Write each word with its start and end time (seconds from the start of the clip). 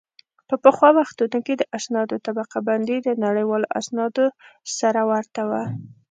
په 0.47 0.55
پخوا 0.63 0.89
وختونو 0.99 1.37
کې 1.45 1.53
د 1.57 1.63
اسنادو 1.77 2.15
طبقه 2.25 2.57
بندي 2.67 2.97
د 3.03 3.09
نړیوالو 3.25 3.71
اسنادو 3.79 4.25
سره 4.77 5.01
ورته 5.11 5.41
وه 5.49 5.63